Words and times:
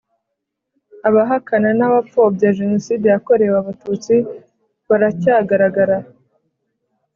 abahakana 1.07 1.69
n’abapfobya 1.79 2.49
Jenoside 2.59 3.05
yakorewe 3.13 3.55
Abatutsi 3.61 4.15
baracyagaragara 4.87 5.97